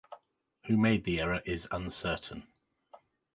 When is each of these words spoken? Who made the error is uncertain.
Who 0.65 0.77
made 0.77 1.03
the 1.03 1.19
error 1.21 1.43
is 1.45 1.67
uncertain. 1.69 2.47